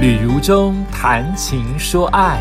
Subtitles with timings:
[0.00, 2.40] 旅如中谈情说爱，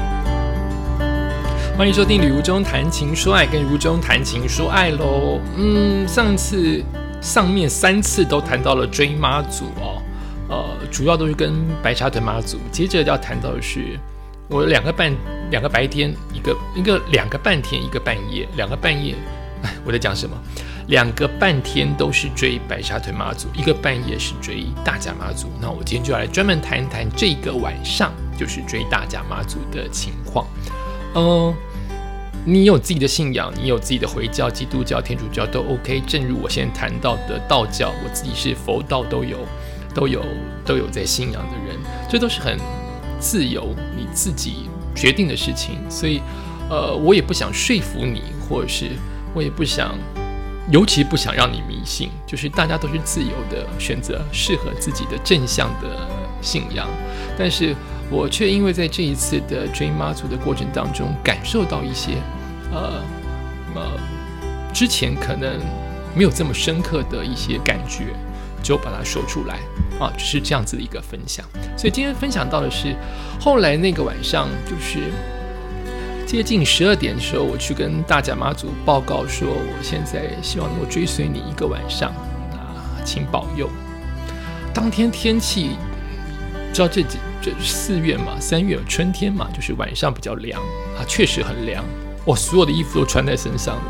[1.78, 5.42] 欢迎收听《旅如中谈情说爱》，跟如中谈情说爱喽。
[5.58, 6.81] 嗯，上次
[7.19, 10.01] 上面三次都谈到了追妈祖哦，
[10.47, 11.53] 呃，主要都是跟
[11.83, 12.58] 白沙屯妈祖。
[12.72, 13.99] 接着要谈到的是，
[14.47, 15.13] 我两个半
[15.51, 19.16] 两个白天，一个一个两个半天，一个半夜，两个半夜。
[19.63, 20.38] 哎，我在讲什么？
[20.90, 25.48] 两个半天都是追白沙屯妈祖，一个半夜是追大甲妈祖。
[25.62, 30.48] 那我今天就要来专门谈一谈这个晚上就是追大甲妈祖的情况。
[31.13, 31.53] 嗯，
[32.43, 36.02] 你有自己的信仰，你有自己的回教、基督教、天主教都 OK。
[36.07, 39.37] 正如我现在谈到的道教，我自己是佛道都有，
[39.93, 40.26] 都有
[40.65, 41.77] 都有在信仰的人，
[42.09, 42.57] 这都是很
[43.20, 45.77] 自由你自己决定的事情。
[45.87, 46.20] 所以，
[46.67, 48.90] 呃，我也不想说服你，或者是
[49.35, 49.95] 我也不想。
[50.71, 56.07] 尤其不想让你迷信，就是大家都是自由的选择适合自己的正向的
[56.41, 56.87] 信仰，
[57.37, 57.75] 但是
[58.09, 62.11] 我却因为在这一次的追妈祖的过程当中，感受到一些
[62.71, 63.03] 呃
[63.73, 63.81] 呃
[64.72, 65.59] 之前可能
[66.16, 68.14] 没有这么深刻的一些感觉，
[68.61, 69.56] 就把它说出来
[70.00, 71.44] 啊，就是这样子的一个分享。
[71.76, 72.95] 所以今天分享到的是
[73.39, 75.11] 后来那个晚上，就是。
[76.30, 82.12] 接近十二点的时候，我去跟大甲妈祖报告说，我现在希望能够追随你一个晚上
[82.52, 83.68] 啊，请保佑。
[84.72, 85.72] 当天天气，
[86.72, 90.62] 知道这几这四月嘛，三月春天嘛，就是晚上比较凉
[90.96, 91.84] 啊，确实很凉。
[92.24, 93.84] 我所有的衣服都穿在身上了，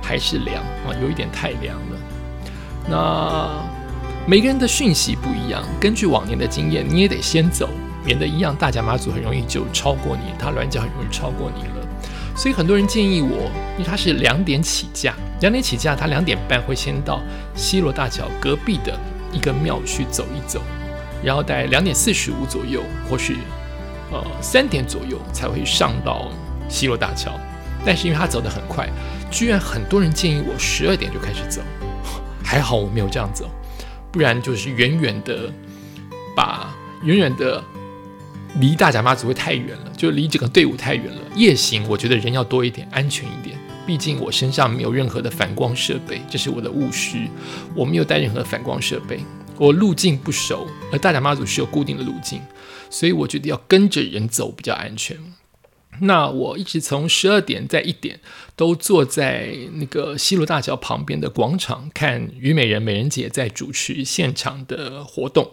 [0.00, 1.98] 还是凉啊，有一点太凉了。
[2.88, 3.50] 那
[4.28, 7.68] 每个人的讯息不一样，根据往年的经验，你也得先走，
[8.04, 11.79] 免得一样大甲妈祖很容易就超过你，他软脚很容易超过你了。
[12.40, 17.20] 所以很多人建议我，因为他是两点起驾，两点起驾，他两点半会先到
[17.54, 18.98] 西罗大桥隔壁的
[19.30, 20.62] 一个庙去走一走，
[21.22, 23.34] 然后在两点四十五左右，或是
[24.10, 26.30] 呃三点左右才会上到
[26.66, 27.38] 西罗大桥。
[27.84, 28.88] 但是因为他走得很快，
[29.30, 31.60] 居然很多人建议我十二点就开始走，
[32.42, 33.50] 还好我没有这样走，
[34.10, 35.52] 不然就是远远的
[36.34, 37.62] 把远远的。
[38.58, 41.20] 离大甲妈祖会太远了，就离整个队伍太远了。
[41.36, 43.56] 夜行，我觉得人要多一点，安全一点。
[43.86, 47.28] 毕竟我身上没有任何的反光设备，这是我的误区。
[47.74, 49.20] 我没有带任何反光设备，
[49.56, 52.40] 我路径不熟，而大甲妈祖是有固定的路径，
[52.90, 55.16] 所以我觉得要跟着人走比较安全。
[56.00, 58.20] 那我一直从十二点在一点
[58.56, 65.50] 都坐在那个西罗大桥旁边的广场，看虞美人美人姐在主持现场的活动。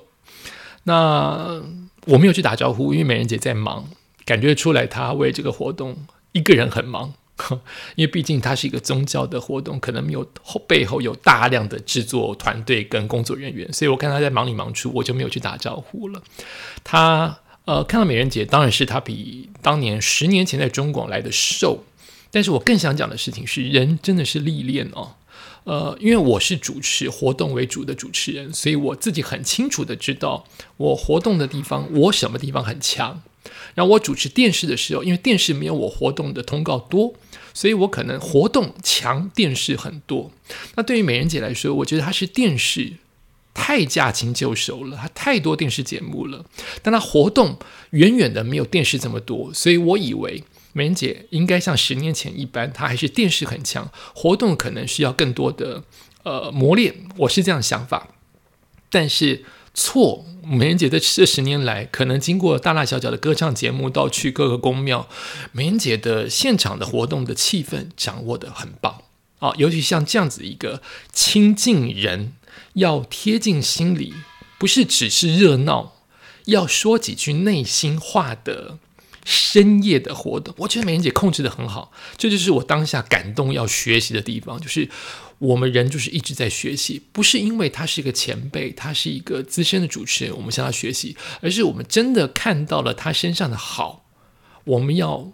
[0.84, 1.62] 那。
[2.07, 3.85] 我没有去打招呼，因为美人姐在忙，
[4.25, 5.95] 感觉出来她为这个活动
[6.31, 7.13] 一个人很忙，
[7.95, 16.23] 因为毕竟它是一个宗教的活动，可能没有后背后有大量的制作团队跟工作人员，所以我看她在忙里忙出，我就没有去打招呼了。
[16.84, 21.84] 她呃看到美人姐，当然是她比当年十年前在中广来的瘦，
[22.31, 25.16] 但是我更想讲的事情是，人真的是历练哦。
[25.66, 30.46] 呃，因为我是主持活动为主的主持人，所以我自己很清楚的知道
[30.78, 33.22] 我活动的地方，我什么地方很强。
[33.76, 37.14] 然后我主持电视的时候，因为电视没有我活动的通告多，
[37.53, 40.31] 所以我可能活动强，电视很多。
[40.76, 42.94] 那对于美人姐来说，我觉得她是电视
[43.53, 46.46] 太驾轻就熟了，她太多电视节目了，
[46.81, 47.58] 但她活动
[47.92, 50.44] 远远的没有电视这么多，所以我以为。
[50.78, 55.82] 梅姐应该像十年前一般，她还是电视很强，活动可能需要更多的
[56.22, 58.10] 呃磨练，我是这样想法。
[58.92, 59.44] 但是
[59.74, 65.10] 错，梅人姐在这十年来，可能经过大大小小的歌唱节目，到去各个宫庙，
[65.52, 69.02] 梅人姐的现场的活动的气氛掌握的很棒
[69.40, 72.34] 啊，尤其像这样子一个亲近人，
[72.74, 74.14] 要贴近心里，
[74.59, 75.96] 不是只是热闹，
[76.46, 78.78] 要说几句内心话的。
[79.30, 84.58] 深夜的活动，我觉得美人姐控制的很好，这就是我当下感动要学习的地方。
[84.62, 84.90] 就是
[85.40, 94.06] 我们人就是一直在学习，不是因为他是一个前辈，他是一个资深的主持人，我们向他学习，而是我们真的看到了他身上的好，
[94.64, 95.34] 我们要。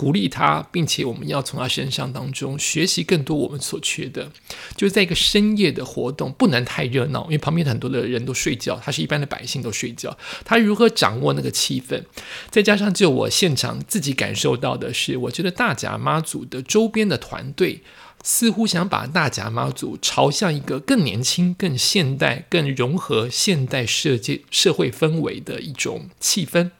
[0.00, 4.32] 鼓励他，并且我们要从他身上当中学习更多我们所缺的，
[4.74, 12.02] 就是在一个深夜的活动，不能太热闹，因为旁边很多的人都睡觉，他是一般的百姓都睡觉，他如何掌握那个气氛？
[12.48, 17.82] 再加上就我现场自己感受到的是，我觉得大甲妈祖的周边的团队
[18.22, 26.70] 似乎想把大甲妈祖朝向一个更年轻、更现代、更融合现代社界社会氛围的一种气氛，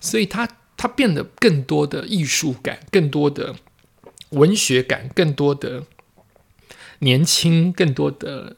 [0.00, 0.48] 所以他。
[0.82, 3.54] 它变得更多的艺术感，更多的
[4.30, 5.84] 文学感，更多的
[6.98, 8.56] 年轻，更多的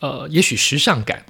[0.00, 1.24] 呃，也许时尚感。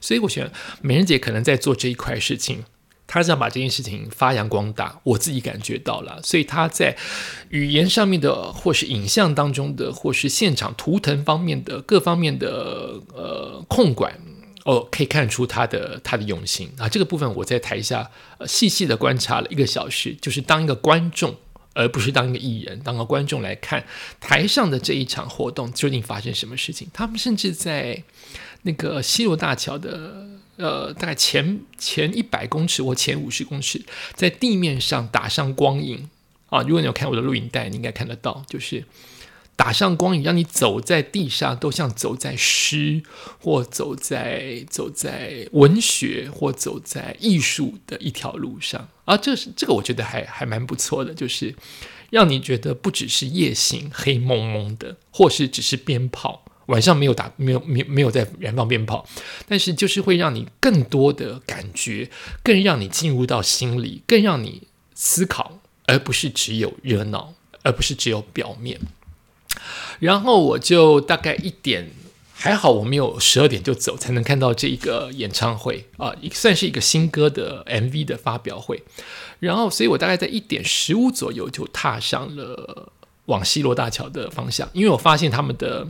[0.00, 2.62] 所以我觉得美人姐可能在做这一块事情，
[3.08, 6.96] 他是要把这件事情发扬光大，我自己感觉到了，所以他在
[7.48, 14.20] 语言上面的，或是影像当中的，或是现场图腾方面的各方面的呃控管，
[14.68, 16.86] 哦，可以看出他的他的用心啊。
[16.86, 21.34] 这个部分我在台下呃细细的观察了一个小时，就是当一个观众，
[21.72, 23.82] 而不是当一个艺人，当个观众来看
[24.20, 26.86] 台上的这一场活动究竟发生什么事情。
[26.92, 28.02] 他们甚至在
[28.62, 30.26] 那个西罗大桥的。
[30.58, 33.80] 呃，大概前前一百公尺或前五十公尺，
[34.14, 36.10] 在地面上打上光影
[36.48, 36.62] 啊！
[36.62, 38.84] 如果你有看我的录影带，你应该看得到，就是
[39.58, 43.02] 打上光影，让你走在地上都像走在诗
[43.40, 49.16] 或走在走在文学或走在艺术的一条路上啊！
[49.16, 51.56] 这是这个，我觉得还还蛮不错的，就是
[52.10, 56.44] 让你觉得不只是夜行黑蒙蒙的，或是只是鞭炮。
[56.66, 59.08] 晚上没有打，没有没没有在燃放鞭炮，
[59.48, 62.08] 但是就是会让你更多的感觉，
[62.44, 67.34] 更让你进入到心里，更让你思考，而不是只有热闹，
[67.64, 68.78] 而不是只有表面。
[70.00, 71.90] 然后我就大概一点，
[72.32, 78.82] 还好我没有十二点就走，才能看到这一个演唱会啊，算是一个新歌的 MV 的发表会。
[79.40, 82.92] 然后，所以我大概在一点十五左右就踏上了。
[83.28, 85.86] 往西罗大桥的方向，因为我发现他们的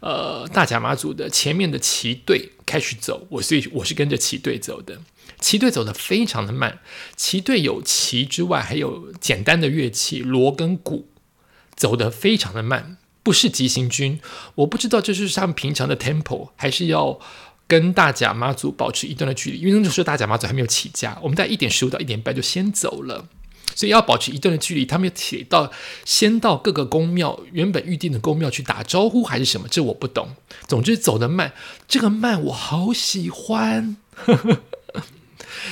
[0.00, 4.98] 呃大甲妈祖的前面的旗队开始走，我所以我是跟着旗队走的。
[5.38, 6.78] 旗队走的非常的慢，
[7.14, 11.10] 旗队有旗之外，还有简单的乐器锣跟鼓，
[11.76, 12.96] 走的非常的慢，
[13.28, 14.18] 不是急行军。
[14.54, 17.20] 我不知道这是他们平常的 tempo，还是要
[17.66, 23.26] 跟大甲妈祖保持一段的距离，因为那时候大甲妈祖还没有起驾，我们在一点十五到一点半就先走了。
[23.74, 25.70] 所以要保持一段的距离，他们要铁到
[26.06, 29.68] 先到各个宫庙原本预定的宫庙去打招呼，还是什么？
[29.68, 30.30] 这我不懂。
[30.66, 31.52] 总之走得慢，
[31.86, 33.98] 这个慢我好喜欢。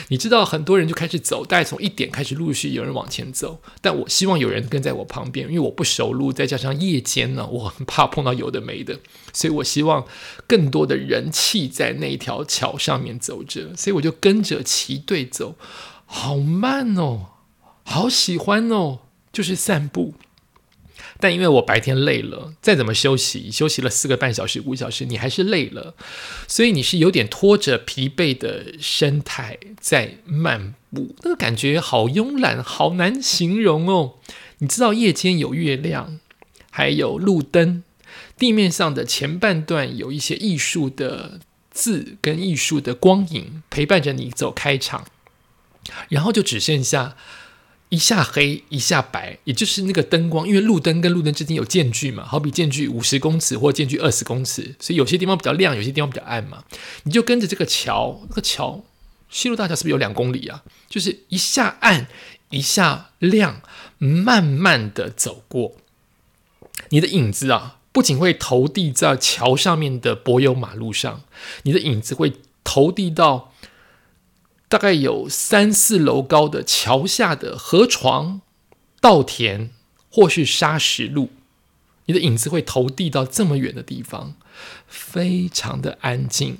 [0.08, 8.98] 你知道，很多人就开始走，大概从一点开始陆续有人往前走，但我希望有人跟在我旁边，因为我不熟路，再加上夜间呢，我很怕碰到有的没的，
[9.32, 10.06] 所以我希望
[10.46, 15.56] 更多的人气在那条桥上面走着，所以我就跟着骑队走，
[16.04, 17.26] 好慢哦。
[17.88, 18.98] 好喜欢哦，
[19.32, 20.14] 就是散步。
[21.18, 25.94] 但因为我白天累了，再怎么休息，休息了四个半小时、五小时，你还是累了，
[26.46, 34.14] 所以你是有点拖着疲惫的身态在漫步，那个感觉好慵懒，好难形容哦。
[34.58, 36.18] 你知道夜间有月亮，
[36.70, 37.82] 还有路灯，
[38.38, 41.40] 地面上的前半段有一些艺术的
[41.70, 45.06] 字跟艺术的光影陪伴着你走开场，
[46.08, 47.16] 然后就只剩下。
[47.88, 56.64] 一下黑一下白，也就是那个灯光，因为路灯跟路灯之间有间距嘛，好比间距五十公尺或间距二十公尺，所以有些地方比较亮，有些地方比较暗嘛。
[57.04, 58.84] 你就跟着这个桥，那个桥
[59.30, 60.64] 西路大桥是不是有两公里啊？
[60.88, 62.08] 就是一下暗
[62.50, 63.62] 一下亮，
[63.98, 65.76] 慢慢的走过，
[66.88, 71.22] 你的影子啊，不仅会投递在桥上面的柏油马路上，
[71.62, 72.32] 你的影子会
[72.64, 73.52] 投递到。
[74.68, 78.40] 大概有三四楼高的桥下的河床、
[79.00, 79.70] 稻田
[80.10, 81.30] 或是沙石路，
[82.06, 84.34] 你的影子会投递到这么远的地方，
[84.86, 86.58] 非常的安静。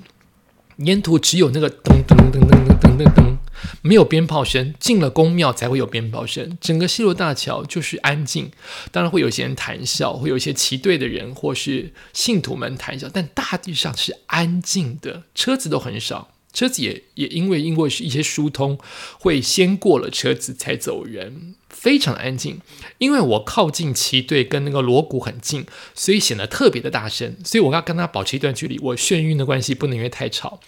[0.77, 3.37] 沿途只有那个噔噔噔噔噔噔噔噔，
[3.81, 4.75] 没有鞭炮声。
[4.79, 6.55] 进了宫庙才会有鞭炮声。
[6.61, 8.51] 整个西罗大桥就是安静，
[8.91, 16.29] 当然会有些人谈笑，会有一些骑队的人或是信徒们谈笑，但大地上是安静的，车子都很少。
[16.57, 18.79] 车子也也因为因为是一些疏通，
[19.19, 22.61] 会先过了车子才走人，非常安静。
[22.97, 27.37] 因为我靠近旗队跟那个锣鼓很近，所以显得特别的大声。
[27.45, 28.79] 所以我要跟他保持一段距离。
[28.79, 30.59] 我眩晕的关系不能因为太吵，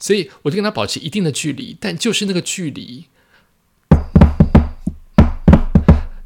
[0.00, 1.76] 所以我就跟他保持一定的距离。
[1.80, 3.04] 但就是那个距离，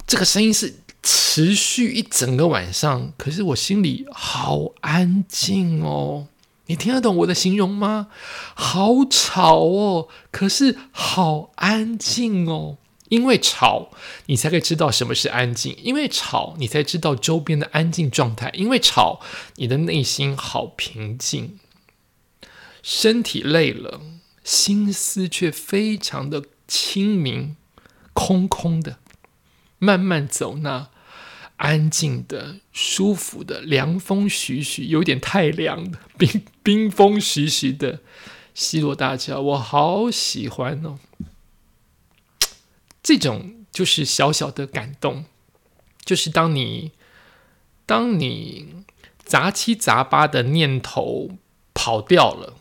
[0.06, 3.12] 这个声音是持续一整个晚上。
[3.18, 6.28] 可是我心里好安静哦。
[6.66, 8.09] 你听得懂我的形容吗？
[8.54, 12.78] 好吵哦，可是好安静哦。
[13.11, 13.90] 因为吵，
[14.26, 19.21] 你才可以知道什么是安静；因为吵，你才知道周边的安静状态；因为吵，
[19.56, 21.61] 你的内心好平静。
[22.83, 24.00] 身体累了，
[24.42, 27.56] 心思却非常的清明，
[28.14, 28.99] 空空的，
[29.78, 30.88] 慢慢走那。
[31.64, 38.00] 安静的、舒服的、凉风徐徐，有点太凉的冰冰风徐徐的
[38.52, 40.99] 西罗大桥，我好喜欢哦！
[43.02, 45.25] 这种就是小小的感动，
[46.04, 46.92] 就是当你
[47.87, 48.85] 当你
[49.25, 51.30] 杂七杂八的念头
[51.73, 52.59] 跑掉了，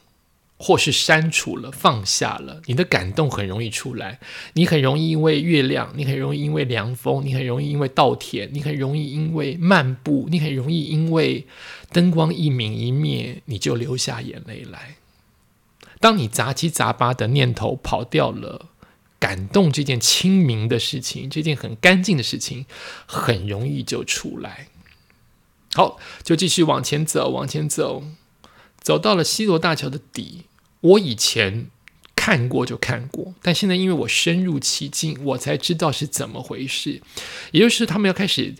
[0.65, 4.21] 或是删除了、放下了，你的感动很容易出来。
[4.53, 11.45] 你很容易因为月亮，你很容易因为凉风，你很容易因为稻田，你很容易因为漫步，你很容易因为
[11.91, 14.95] 灯光一明一灭，你就流下眼泪来。
[15.99, 18.67] 当你杂七杂八的念头跑掉了，
[19.19, 22.65] 感动这件清明的事情，这件很干净的事情，
[23.05, 24.69] 很容易就出来。
[25.73, 28.05] 好，就继续往前走，往前走，
[28.79, 30.45] 走到了西罗大桥的底。
[30.83, 31.67] 我以前
[32.13, 37.01] 看过就看过，但现在因为我深入其境，我才知道是怎么回事。
[37.51, 38.53] 也就是他们要开始，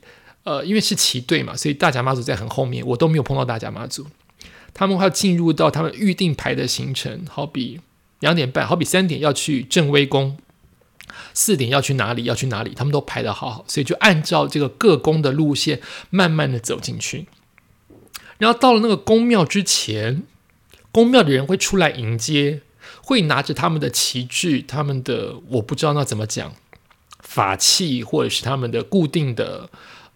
[0.43, 4.07] 呃，因为是骑队嘛，所以大甲妈祖在很后面，我都没有碰到大甲妈祖。
[4.73, 7.81] 他们要进入到他们预定排的行程，好比
[8.21, 10.37] 两点半，好比三点要去正威宫，
[11.33, 17.27] 四点要去哪里，要去哪里，他们都排的好好，所以就按照这个各宫的路线，慢慢的走进去。
[18.37, 20.23] 然后到了那个宫庙之前。
[20.93, 22.61] 宫庙的人会出来迎接，
[23.01, 26.53] 会拿着他们的旗帜，他们的我不知道那怎么讲
[27.19, 29.69] 法器，或者是他们的固定的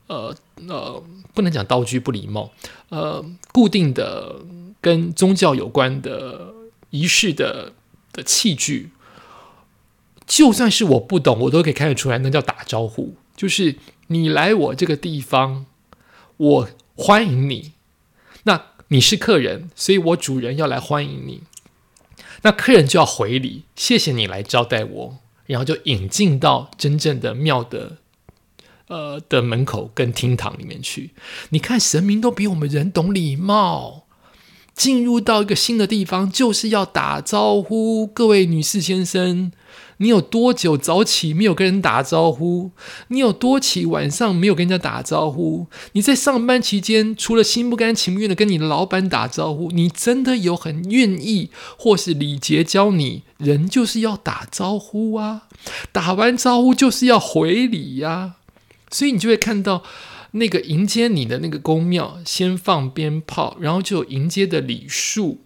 [0.05, 0.33] 呃
[0.67, 1.03] 呃，
[1.33, 2.51] 不能讲道具不礼貌，
[2.89, 4.35] 呃，固定的
[4.79, 6.53] 跟宗教有关的
[6.91, 7.73] 仪式的
[8.13, 8.91] 的器具，
[10.27, 13.75] 就算是我不懂，我都可以看得出来，那叫打招呼，就是
[14.07, 15.65] 你来我这个地方，
[16.37, 17.73] 我欢迎你，
[18.89, 21.43] 你是客人，所以我主人要来欢迎你。
[22.43, 27.97] 那客人就要回礼，谢谢你来招待我，然后就引进到真正的庙的
[28.87, 31.11] 呃的门口跟厅堂里面去。
[31.49, 34.03] 你看，神明都比我们人懂礼貌。
[34.75, 39.51] 进入到一个新的地方，就是要打招呼，各位女士先生。
[39.97, 42.71] 你有多久早起没有跟人打招呼？
[43.07, 45.67] 你有多起晚上没有跟人家打招呼？
[45.93, 55.47] 你在上班期间除了心不甘情愿的跟你的老板打招呼，你真的有很愿意或是礼节教你，人就是要打招呼啊！
[55.91, 58.35] 打完招呼就是要回礼呀，
[58.91, 59.83] 所以你就会看到
[60.31, 65.39] 那个迎接你的那个宫庙先放鞭炮，然后就有迎接的礼数。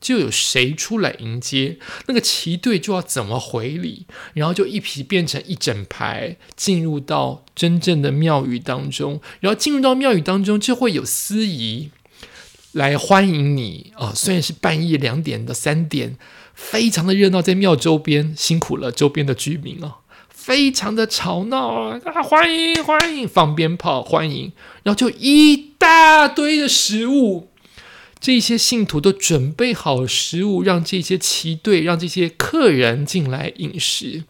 [0.00, 1.76] 就有谁出来迎接
[2.06, 11.90] 那个旗队，就要怎么回礼，然后就一批变成一整排，进入到真正的庙宇当中，然后进入到庙宇当中，就会有司仪
[12.72, 14.12] 来欢迎你啊！
[14.14, 16.16] 虽然是半夜两点到三点，
[16.54, 19.96] 非常的热闹，在庙周边辛苦了周边的居民啊，
[20.28, 22.00] 非常的吵闹啊！
[22.22, 24.52] 欢迎欢迎，放鞭炮欢迎，
[24.84, 27.48] 然后就一大堆的食物。
[28.20, 34.24] 这些信徒都准备好食物，让这些旗队、让这些客人进来饮食。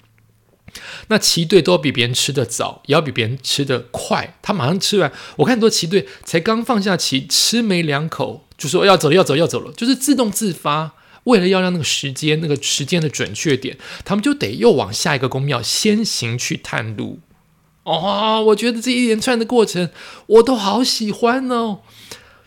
[1.09, 4.37] 那旗队都要比别人吃的早，也要比别人吃的快。
[4.43, 10.93] 他马上吃完，我看很多旗队才刚放下旗，吃没两口就说要走了，要走，要走了，就是自动自发。
[11.25, 17.21] 为了要让那个时间、那个时间的准确点，他们就得又往下一个宫庙先行去探路。
[17.85, 19.89] 哦，我觉得这一连串的过程
[20.27, 21.81] 我都好喜欢哦，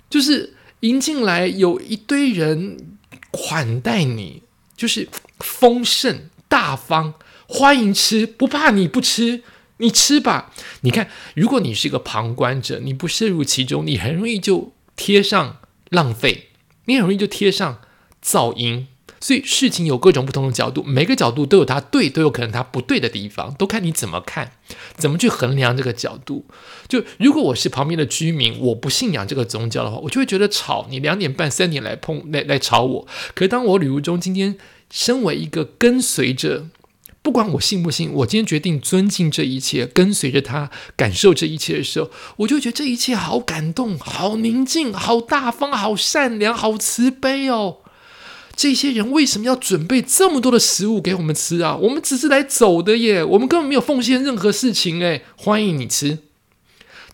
[0.08, 0.54] 就是。
[0.82, 2.98] 迎进来有一堆人
[3.32, 4.44] 款待你，
[4.76, 5.08] 就是
[5.40, 7.14] 丰盛大方，
[7.48, 9.44] 欢迎吃，不怕你不吃，
[9.78, 10.52] 你吃吧。
[10.82, 15.58] 你看，如果你是一个旁观者，你不摄入其中，你很容易就贴上
[15.90, 16.50] 浪费，
[16.86, 17.82] 你很容易就贴上
[18.24, 18.88] 噪音。
[19.22, 24.54] 所以事情有各种不同的角度，每个角度都有它对，都有可能它不对的地方，都看你怎么看，
[24.98, 26.46] 怎么去衡量这个角度。
[26.88, 30.88] 就如果我是旁边的居民，我不信仰这个宗教的话，我就会觉得吵。
[30.90, 33.08] 你两点半、三点来碰来来吵我。
[33.36, 34.58] 可是当我旅途中今天
[34.90, 36.66] 身为一个跟随着，
[37.22, 47.81] 不管我信不信，我今天决定尊敬这一切，跟随着他感受这一切的时候，我就觉得这一切好感动、好宁静、好大方、好善良、好慈悲哦。
[48.56, 51.76] 这些人为什么要准备这么多的食物给我们吃啊？
[51.76, 56.20] 我们只是来走的耶，我们根本没有奉献任何事情诶，欢迎你吃，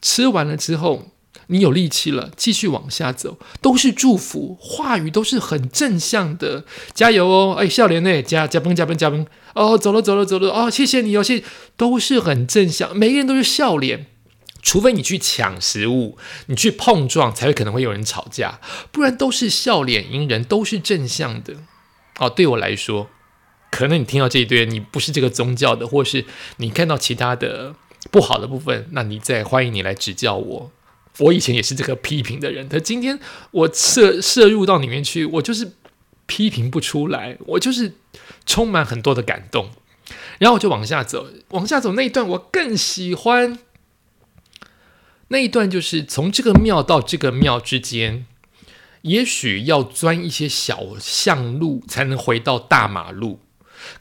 [0.01, 1.11] 吃完了之后，
[1.47, 7.55] 你有力气了，继续往下走，都是祝福，话语都是很正向的，加油哦！
[7.57, 8.21] 哎，笑脸呢？
[8.21, 11.43] 加加崩加崩加崩哦，走了走了走了哦，谢谢你哦，谢，
[11.77, 14.07] 都是很正向，每个人都是笑脸。
[14.61, 18.59] 除非你去抢食物，你去碰撞，才会可能会有人吵架，
[18.91, 21.55] 不然都是笑脸迎人，都是正向的。
[22.19, 23.09] 哦，对我来说，
[23.71, 26.25] 可能你听到这一堆，你不是这个宗教的，或是
[26.57, 27.75] 你看到其他的
[28.11, 30.71] 不好的部分，那你再欢迎你来指教我。
[31.19, 33.19] 我以前也是这个批评的人，但今天
[33.51, 35.73] 我摄摄入到里面去，我就是
[36.25, 37.93] 批评不出来，我就是
[38.45, 39.69] 充满很多的感动。
[40.39, 43.59] 然后我就往下走，往下走那一段我更喜欢。
[45.29, 48.25] 那一段就是从这个庙到这个庙之间，
[49.01, 53.39] 也许要钻一些小巷路才能回到大马路。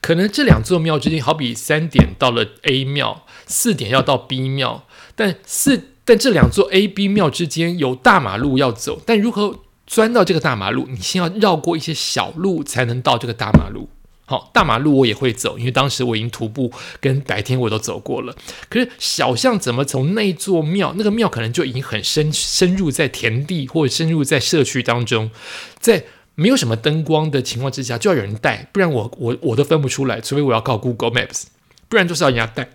[0.00, 10.86] 可能这两座庙之间，好比三点到了 A 庙，四点要到 B 庙，但四但这两座 A、B 庙之间有大马路要走，但如何钻到这个大马路？
[10.88, 13.88] 你先要绕过一些小路才能到这个大马路。
[14.28, 18.34] 好，大马路我也会走，因为当时我已经徒步跟白天我都走过了。
[18.68, 25.30] 可是小巷怎么从那座庙，那个庙可能就已经很深深入在田地或者深入在社区当中，
[25.78, 31.44] 在没有什么灯光的情况之下，就要有人带，不然我我我都分不出来，除非我要靠 Google Maps，
[31.88, 32.70] 不然就是要人家带。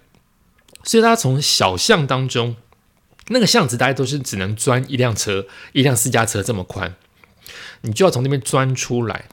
[0.84, 2.56] 所以他从小巷当中，
[3.28, 6.96] 那个巷子大家都是只能钻一辆车，一辆私家车这么宽，
[7.82, 9.26] 你就要从那边钻出来，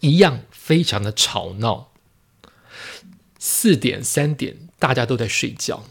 [0.00, 0.40] 一样。
[0.64, 1.88] 非常的吵闹，
[3.36, 5.82] 四点三点大家都在睡觉，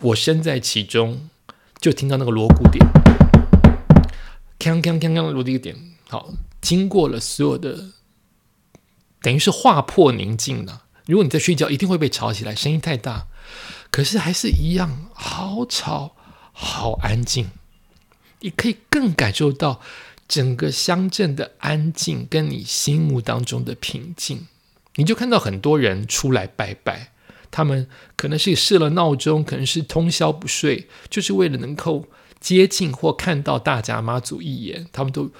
[0.00, 1.28] 我身在其中，
[1.78, 2.82] 就听到那个锣鼓点，
[4.58, 5.76] 锵锵锵锵的锣鼓点，
[6.08, 6.30] 好，
[6.62, 7.90] 经过了所有的，
[9.20, 10.84] 等于是划破宁静了。
[11.04, 13.26] 如果你在睡觉，一定会被吵起来，声音太大，
[13.90, 16.16] 可是还是一样，好吵，
[16.52, 17.50] 好安静，
[18.40, 19.82] 你可以更感受到。
[20.32, 24.46] 整个乡镇的安静，跟你心目当中的平静，
[24.94, 27.12] 你就看到很多人出来拜拜。
[27.50, 27.86] 他们
[28.16, 32.06] 可能是设了闹钟，可能是通宵不睡，就是为了能够
[32.40, 34.86] 接近或看到大家妈祖一眼。
[34.90, 35.30] 他们都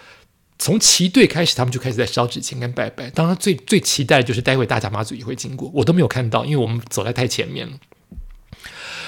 [0.58, 3.08] 从齐队开始，他们就开始在烧纸钱跟拜拜。
[3.08, 7.78] 当然，最最期待的就是待会大家妈祖也会经过，我都没有看到，因为我们走在太前面了。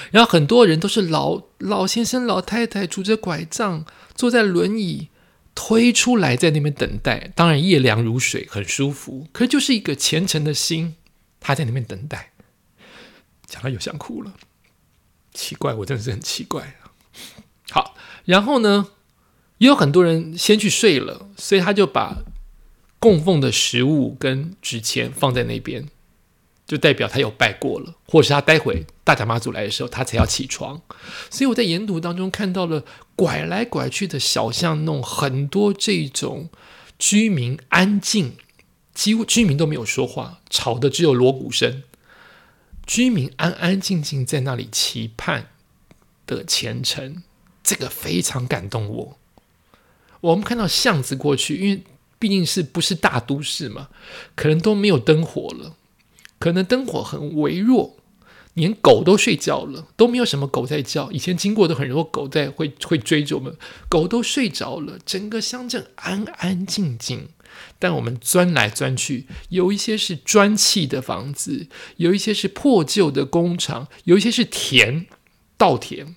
[0.09, 5.09] 然后很多人都是老老先生、老太太，拄着拐杖，坐在轮椅。
[5.55, 9.27] 推出来，在那边等待，当然夜凉如水，很舒服。
[9.31, 10.95] 可就是一个虔诚的心，
[11.39, 12.33] 他在那边等待。
[13.47, 14.33] 讲了又想哭了，
[15.33, 16.91] 奇怪，我真的是很奇怪啊。
[17.71, 17.95] 好，
[18.25, 18.89] 然后呢，
[19.59, 22.23] 也有很多人先去睡了，所以他就把
[22.99, 25.87] 供奉的食物跟纸钱放在那边。
[26.65, 30.81] 就代表他有拜过了，或是他待会大甲妈祖来的时候，他才要起床。
[31.29, 32.83] 所以我在沿途当中看到了
[33.15, 36.49] 拐来拐去的小巷弄，很多这种
[36.97, 38.37] 居民安静，
[38.93, 41.83] 几乎居民都没有说话，吵的只有锣鼓声。
[42.87, 45.49] 居民安安静静在那里期盼
[46.25, 47.23] 的前程，
[47.63, 49.17] 这个非常感动我。
[50.21, 51.83] 我们看到巷子过去，因为
[52.17, 53.89] 毕竟是不是大都市嘛，
[54.35, 55.75] 可能都没有灯火了。
[56.39, 57.97] 可能灯火很微弱，
[58.53, 61.11] 连狗都睡觉了，都没有什么狗在叫。
[61.11, 63.55] 以前经过都很多狗在会会追着我们，
[63.89, 67.29] 狗都睡着了，整个乡镇安安静静。
[67.79, 71.67] 但我们钻来钻去，有一些是砖砌的房子，
[71.97, 75.05] 有一些是破旧的工厂，有一些是田
[75.55, 76.15] 稻田。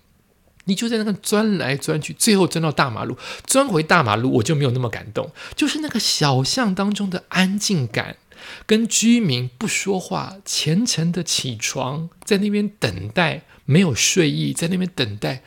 [0.65, 5.31] 你就在那个钻来钻去，最后钻到大马路，钻回大马路，我就没有那么感动。
[5.57, 8.17] 就是那个小巷当中的安静感。
[8.67, 15.43] 跟居民不说话，虔诚的起床，在那边等待，没有睡意，在那边等待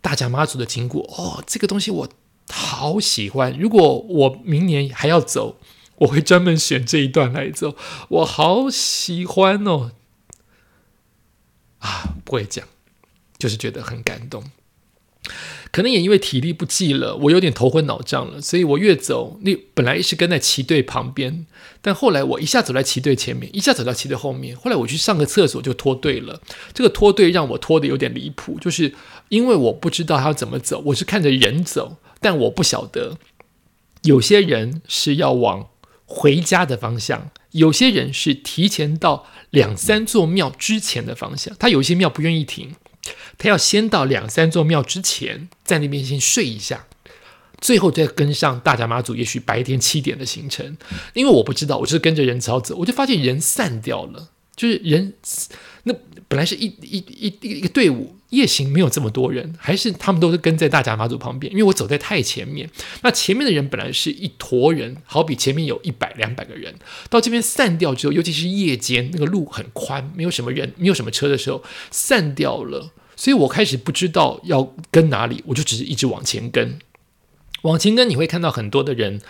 [0.00, 1.02] 大甲妈祖的经过。
[1.16, 2.08] 哦，这个东西我
[2.50, 3.56] 好喜欢。
[3.58, 5.58] 如果我明年还要走，
[5.96, 7.76] 我会专门选这一段来走。
[8.08, 9.92] 我好喜欢哦！
[11.78, 12.66] 啊，不会讲，
[13.38, 14.50] 就是觉得很感动。
[15.74, 21.46] 可能也因为体力不济了，我有点头昏脑胀了，所以我越走，那本来是跟在旗队旁边，
[21.82, 26.40] 但后来我一下走在旗队前面，一下走到旗队后面，后来我去上个厕所就脱队了。
[26.72, 28.94] 这个脱队让我脱的有点离谱，就是
[29.30, 33.18] 因为我不知道他要怎么走，我是看着人走，但我不晓得
[34.02, 35.70] 有些人是要往
[36.04, 42.76] 回家的方向，有些人是提前到两三座庙之前的方向，他有一些庙不愿意停。
[43.38, 46.86] 他要先到两三座庙之前，在那边先睡一下，
[47.60, 49.14] 最后再跟上大甲妈祖。
[49.14, 50.76] 也许白天七点的行程，
[51.12, 55.14] 因为我不知道，我就是跟着人潮走，我就发现人散掉了，就是人
[55.84, 55.94] 那
[56.28, 61.52] 本来是一一一一个队伍夜行，没有这么多人，还是他们都是跟在大甲妈祖旁边。
[61.52, 62.68] 因为我走在太前面，
[63.02, 66.74] 那前面的人本来是一坨人，好比前面有一百两百个人，
[67.08, 72.92] 到这边散掉之后，尤其是夜间那个路很宽，没有什么人，没有什么车的时候，散掉了。
[73.14, 76.78] 所以我开始不知道要跟哪里，我就只是一直往前跟，
[77.62, 79.20] 往前跟，你会看到很多的人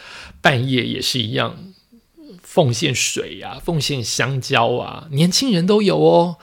[0.41, 1.74] 半夜也是一样
[2.55, 6.37] 奉献水呀，奉献香蕉啊，年轻人都有哦，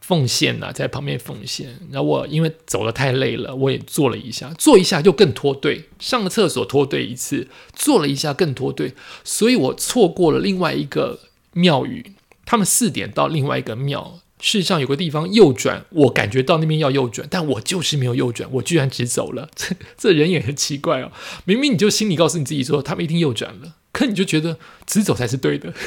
[0.00, 1.78] 奉献呐，在旁边奉献。
[1.92, 11.20] 然后我因为走的太累了，我也坐了一下，坐一下就更脱队，上个厕所脱队一次，坐了一下更脱队，所以我错过了另外一个
[11.52, 14.18] 庙宇，他们四点到另外一个庙。
[14.40, 19.48] 事实上有个地方右转，我感觉到那边要右转，但我就是没有右转，我居然直走了。
[19.54, 21.12] 这这人也很奇怪哦，
[21.44, 25.72] 明明你就心里告诉你自己说他们一定右转了，可你就觉得直走才是对的。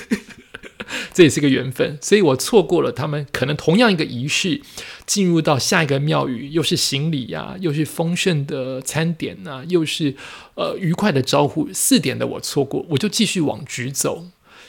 [1.14, 4.62] 这也是个缘分，所以我错过了他们可能同样一个仪式，
[5.08, 10.16] 进入到下一个庙宇，又是行礼呀，又是丰盛的餐点呐，又是
[10.54, 11.74] 呃愉快的招呼。
[11.74, 14.28] 四点的我错过，我就继续往直走。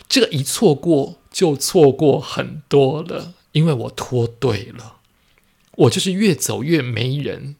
[0.08, 4.94] 这个一错过就错过很多了，因为我脱队了。
[5.72, 7.56] 我就是越走越没人，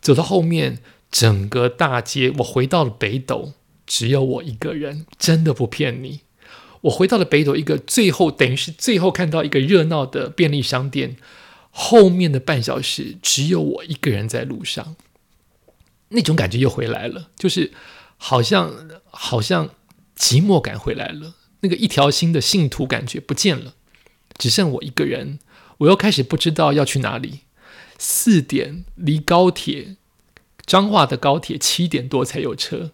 [0.00, 0.78] 走到后面
[1.10, 3.52] 整个大街，我回到了北斗，
[3.88, 6.20] 只有我一个人，真的不骗你。
[6.82, 11.16] 我回到了北斗，一个最后等于是最后看到一个热闹的便利商店，
[11.72, 14.94] 后面的半小时只有我一个人在路上，
[16.10, 17.72] 那种感觉又回来了，就是
[18.16, 19.70] 好像好像
[20.16, 23.74] 寂寞感回来了，那个一条心的信徒感觉不见了，
[24.36, 25.40] 只剩我一个人，
[25.78, 27.40] 我又开始不知道要去哪里。
[27.98, 29.96] 四点离高铁
[30.64, 32.92] 彰化的高铁七点多才有车。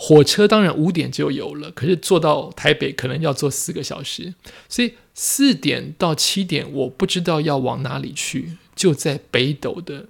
[0.00, 4.32] 火车当然五点就有了，可是坐到台北可能要坐四个小时，
[4.68, 10.06] 所以四点到七点我不知道要往哪里去，就在北斗的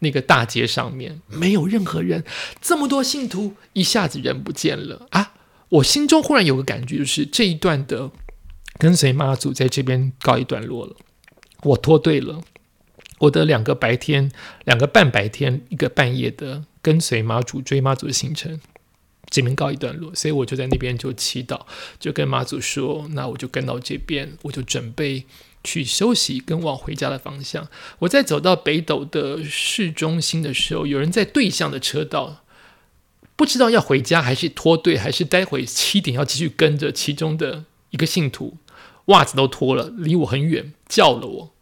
[0.00, 2.22] 那个大街上面，没有任何人，
[2.60, 5.32] 这么多信徒一下子人不见了啊！
[5.70, 8.10] 我心中忽然有个感觉，就是这一段的
[8.76, 10.94] 跟随妈祖在这边告一段落了，
[11.62, 12.42] 我脱队了，
[13.20, 14.30] 我的两个白天、
[14.66, 18.60] 两个半白天、一个半夜的跟随妈祖追妈祖的行程。
[19.32, 21.62] 这边告一段落，所以我就在那边就祈祷，
[21.98, 25.24] 就跟妈祖说：“那我就跟到这边，我就准备
[25.64, 27.66] 去休息，跟往回家的方向。”
[28.00, 32.44] 我在走到北斗的市中心的时候，有人在对向的车道，
[33.34, 38.58] 不知道要回家还是脱队，还是待会七点要继续跟着其中的一个信徒，
[39.06, 41.54] 袜子都脱了，离我很远，叫了我：“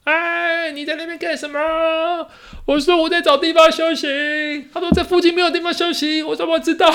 [0.72, 1.58] 你在那边干什么？”
[2.66, 4.06] 我说：“我在找地方休息。”
[4.72, 6.92] 他说：“这附近没有地方休息。”我怎么知道？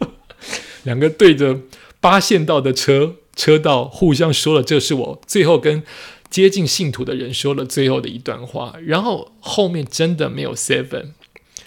[0.84, 1.60] 两个对着
[2.00, 5.82] 八线道的车车道互相说了，这是我最后跟
[6.28, 8.74] 接近信徒的人说了最后的一段话。
[8.84, 11.12] 然后后面真的没有 seven，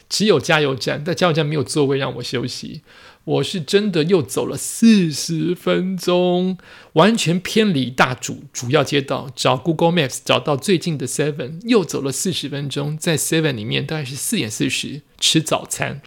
[0.07, 2.81] 只有加油站，但加油站没有座位让我休息。
[3.27, 6.57] 我是真的又走了四十分钟，
[6.93, 16.01] 完全偏离大主主要街道，找 Google Maps 找到最近的 seven，又走了四十分钟，在 seven 里面大概是四点四十吃早餐。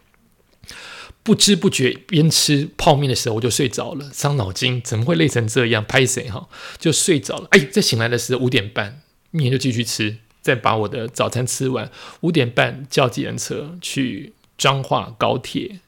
[1.22, 5.84] 不知不觉边吃泡面的时候，我就睡着了，伤脑筋，怎么会累成这样？
[5.84, 6.48] 拍谁哈？
[6.78, 7.48] 就睡着了。
[7.50, 11.90] 哎，在醒来的时候五点半，面就继续吃，再把我的早餐吃完。
[12.22, 15.80] 五点半叫计程车去彰化高铁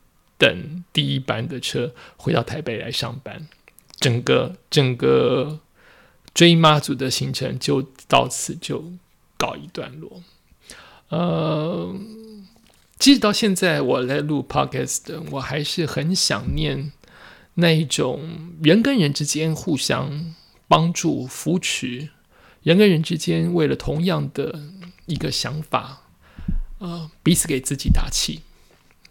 [0.43, 3.47] 等第一班的车，回到台北来上班。
[4.01, 5.61] 整个整个
[6.35, 8.93] 追妈祖的行程就到此就
[9.37, 10.21] 告一段落。
[11.11, 11.95] 呃。
[12.99, 16.93] 即使到现在，我来录 podcast，我还是很想念
[17.55, 20.35] 那一种人跟人之间互相
[20.69, 22.11] 帮助、扶持，
[22.63, 24.61] 人跟人之间为了同样的
[25.07, 26.03] 一个想法，
[26.79, 28.43] 呃，彼此给自己打气。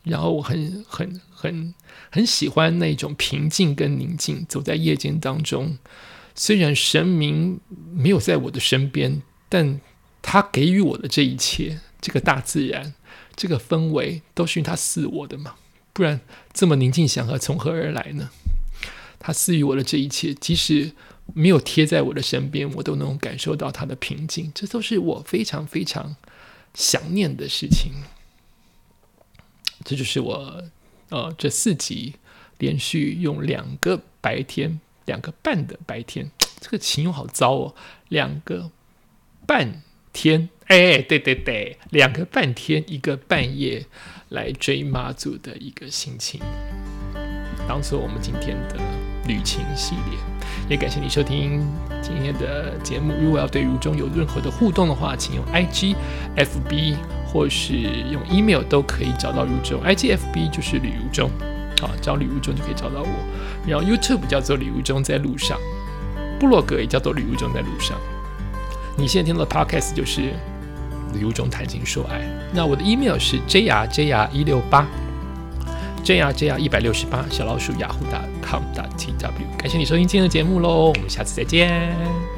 [0.03, 1.73] 然后我很、很、很、
[2.09, 5.77] 很喜欢那种平静跟宁静，走在夜间当中。
[6.33, 7.59] 虽然神明
[7.93, 9.79] 没有在我的身边，但
[10.21, 12.93] 他给予我的这一切，这个大自然。
[13.33, 15.55] 这个氛围都是他赐我的嘛，
[15.93, 16.19] 不然
[16.53, 18.29] 这么宁静祥和从何而来呢？
[19.17, 20.91] 他赐予我的这一切，即使
[21.33, 24.51] 没有贴在我的身边，我都能感受到他的平静。
[24.53, 26.15] 这都是我非常非常
[26.73, 27.91] 想念的事情。
[29.84, 30.63] 这就是我
[31.10, 32.15] 呃这四集
[32.58, 37.76] 连续用两个白天、两个半的白天，这个情好糟哦，
[38.10, 38.72] 两个
[39.46, 39.82] 半
[40.13, 40.50] 天。
[40.67, 43.86] 哎，对对对，两个半天，一个半夜
[44.30, 46.39] 来追妈祖的一个心情，
[47.67, 48.78] 当做我们今天的
[49.28, 50.31] 旅行系列。
[50.71, 51.62] 也感谢你收听
[52.01, 53.13] 今天的节目。
[53.21, 55.97] 如果要对如中有任何的互动的话，请用 I G
[56.38, 56.95] F B
[57.27, 59.81] 或是用 email 都可以找到如中。
[59.84, 61.29] I G F B 就是吕如中，
[61.81, 63.10] 好，找李如中就可以找到我。
[63.67, 65.57] 然后 YouTube 叫做李如中在路上，
[66.39, 67.97] 部落格也叫做李如中在路上。
[68.95, 70.31] 你现在听到的 Podcast 就是。
[71.13, 72.21] 旅游中谈情说爱，
[72.53, 74.88] 那我的 email 是 jrjr 一六八
[76.03, 82.31] ，jrjr 一百六十八，小老鼠 Yahoo.com.tw，感谢你收听今天的节目喽，我们下次再见。